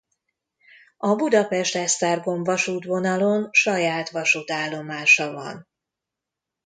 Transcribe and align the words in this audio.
A 0.97 1.15
Budapest–Esztergom-vasútvonalon 1.15 3.47
saját 3.51 4.09
vasútállomása 4.09 5.31
van. 5.31 5.67